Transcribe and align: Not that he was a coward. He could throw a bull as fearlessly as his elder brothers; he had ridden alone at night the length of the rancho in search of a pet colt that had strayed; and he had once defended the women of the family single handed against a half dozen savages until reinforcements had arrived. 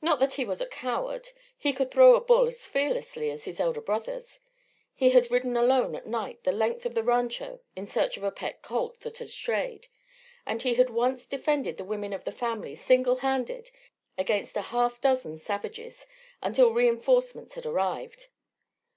Not 0.00 0.20
that 0.20 0.34
he 0.34 0.44
was 0.44 0.60
a 0.60 0.66
coward. 0.66 1.30
He 1.58 1.72
could 1.72 1.90
throw 1.90 2.14
a 2.14 2.20
bull 2.20 2.46
as 2.46 2.68
fearlessly 2.68 3.32
as 3.32 3.46
his 3.46 3.58
elder 3.58 3.80
brothers; 3.80 4.38
he 4.94 5.10
had 5.10 5.28
ridden 5.28 5.56
alone 5.56 5.96
at 5.96 6.06
night 6.06 6.44
the 6.44 6.52
length 6.52 6.86
of 6.86 6.94
the 6.94 7.02
rancho 7.02 7.58
in 7.74 7.88
search 7.88 8.16
of 8.16 8.22
a 8.22 8.30
pet 8.30 8.62
colt 8.62 9.00
that 9.00 9.18
had 9.18 9.28
strayed; 9.28 9.88
and 10.46 10.62
he 10.62 10.74
had 10.74 10.88
once 10.88 11.26
defended 11.26 11.78
the 11.78 11.84
women 11.84 12.12
of 12.12 12.22
the 12.22 12.30
family 12.30 12.76
single 12.76 13.16
handed 13.16 13.72
against 14.16 14.56
a 14.56 14.62
half 14.70 15.00
dozen 15.00 15.36
savages 15.36 16.06
until 16.40 16.72
reinforcements 16.72 17.54
had 17.56 17.66
arrived. 17.66 18.28